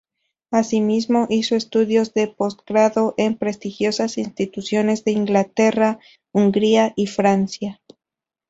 [0.49, 5.99] Así mismo, hizo estudios de postgrado en prestigiosas instituciones de Inglaterra,
[6.33, 7.79] Hungría y Francia.